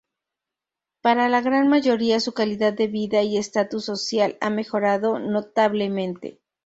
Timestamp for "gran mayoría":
1.41-2.19